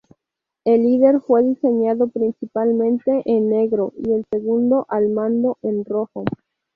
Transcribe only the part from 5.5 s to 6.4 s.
en rojo.